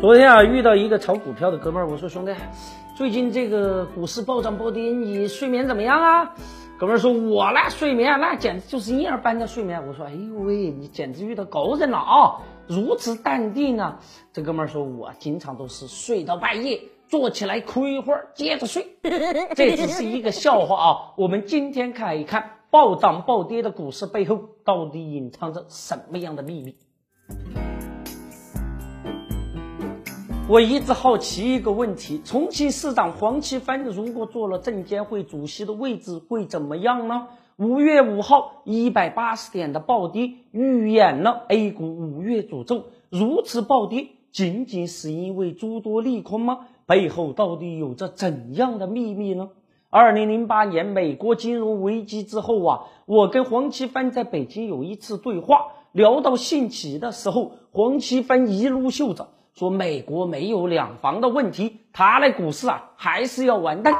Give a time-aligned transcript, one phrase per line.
[0.00, 2.34] 昨天啊，遇到一个炒股票的哥们儿，我说兄弟，
[2.96, 6.34] 最近这个股市暴涨暴跌，你睡眠怎么样啊？
[6.78, 9.86] 哥们儿说，我那睡眠那简直就是婴儿般的睡眠。
[9.86, 12.40] 我说，哎呦喂，你简直遇到高人了啊！
[12.66, 14.00] 如此淡定啊！
[14.32, 18.86] 这哥们儿说，我经常都是睡到半夜，坐起来哭一会儿，接着睡。
[19.54, 20.96] 这只是一个笑话啊！
[21.18, 26.74] 我们今天看一看暴涨暴跌的股市背后到底隐藏着什么样的秘密。
[30.50, 37.28] 我一直好奇一个问题：重庆市长黄奇帆如果做了证监会主席的位置，会怎么样呢？
[37.56, 42.86] 五月五号，一百八十点的暴跌，预演了 A 股五月诅咒。
[43.10, 46.66] 如此暴跌，仅仅是因为诸多利空吗？
[46.84, 49.50] 背后到底有着怎样的秘密呢？
[49.88, 59.28] 二零零八年美国金融危机之后啊，我跟黄奇帆在北京有一次对话，聊到兴起的时候，黄奇帆一路秀着。
[59.54, 63.94] 说美国没有两房的问题，他那股市啊还是要完蛋。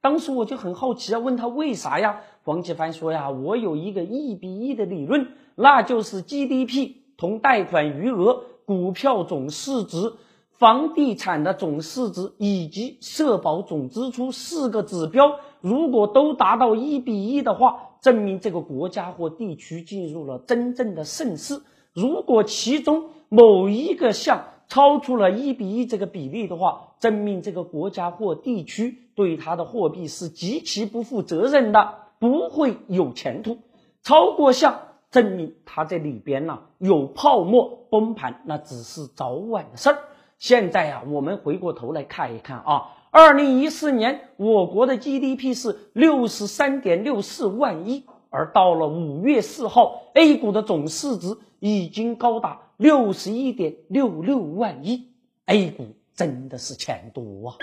[0.00, 2.20] 当时我就很好奇啊，问他为啥呀？
[2.44, 10.12] 黄奇帆说呀，我有一个一比一的理论，那就是 GDP 同贷款余额、股票总市值、
[10.50, 21.62] 房地产的总市值以及社保总支出四个指标，如果都达到一比一的话，证明这个国家或地区进入了真正的盛世。
[21.92, 33.58] 如果其中某一个项，超出了一比一这个比例的话，证明这个国家或地区对它的货币是极其不负责任的，不会有前途。
[34.02, 39.98] 超过项证明它这里边呢有泡沫崩盘，那只是早晚的事儿。
[40.38, 52.65] 现在啊，我们回过头来看一看啊，二零一四年我国的 GDP 是六十三点六四万亿，而到了五月四号，A 股的总市值已经高达。
[52.78, 55.08] 六十一点六六万亿
[55.46, 57.56] ，A 股真的是钱多啊！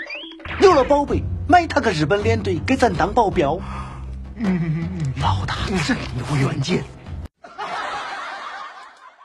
[0.60, 3.60] 有了宝贝，买他个日本联队给咱当保镖。
[4.34, 5.54] 嗯，老大
[5.86, 6.82] 真有远见。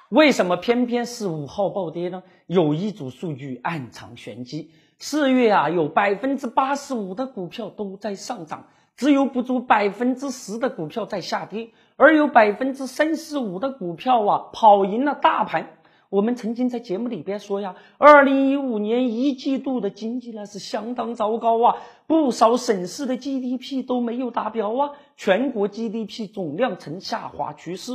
[0.09, 2.22] 为什么偏偏是五号暴跌呢？
[2.46, 4.69] 有一组数据暗藏玄机。
[5.00, 15.78] 四月啊，有百分之八十五的股票都在上涨，只有不足百分之十的股票在下跌，而有百分之三十五的股票啊跑赢了大盘。
[16.09, 21.75] 我们曾经在节目里边说呀，二零一五年一季度的经济那是相当糟糕啊，
[22.08, 27.92] 不少省市的 GDP 都没有达标啊，全国 GDP 总量呈下滑趋势。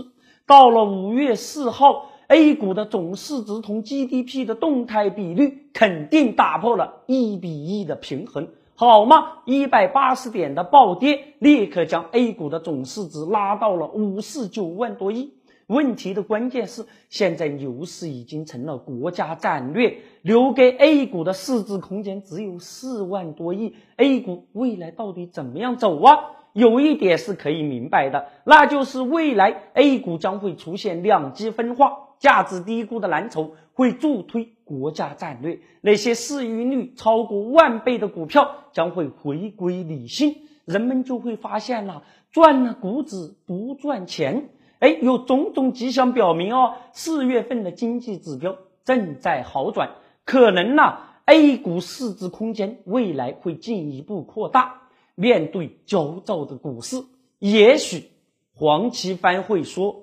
[0.46, 9.38] 到了五月四号，A 股的总市值同 GDP 的动态比率肯定打破了一比一的平衡，好吗？
[9.44, 15.32] 一百八十点的暴跌，立刻将 A 股的总市值拉到了五四九万多亿。
[15.66, 23.74] 问题的关键是，现在牛市已经成了国家战略，留给 A 股的市值空间只有四万多亿。
[23.96, 26.16] A 股未来到底怎么样走啊？
[26.52, 44.50] 有一点是可以明白的，那就是未来 A 股将会出现两极分化，价值低估的蓝筹会助推国家战略，那些市盈率超过万倍的股票将会回归理性，人们就会发现了，赚了股指不赚钱。
[44.84, 49.92] 哎，有种种迹象表明哦，四月份的经济指标正在好转，
[50.26, 54.82] 可能呢，A 股市值空间未来会进一步扩大。
[55.14, 57.02] 面对焦躁的股市，
[57.38, 58.10] 也许
[58.52, 60.02] 黄奇帆会说：“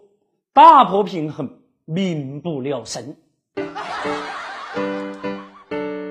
[0.51, 3.17] 打破平衡，民不聊生。”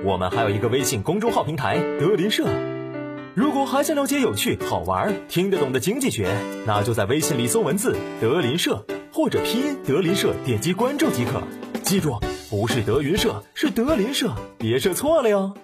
[0.06, 2.44] 我们还有一个微信公众号平台“德林社”。
[3.34, 6.28] 如果还想了解有趣、好玩、听得懂的经济学，
[6.66, 11.40] 那就在微信里搜文字“德林社”或者拼音“德林社”，点击关注即可。
[11.80, 12.18] 记住，
[12.50, 15.54] 不是德云社，是德林社，别设错了哟。